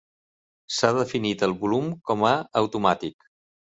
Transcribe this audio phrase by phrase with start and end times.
[0.77, 3.33] S'ha definit el volum com a automàtic.